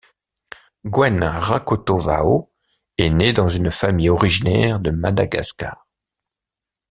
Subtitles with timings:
[0.83, 2.49] Gwen Rakotovao
[2.97, 5.85] est née dans une famille originaire de Madagascar.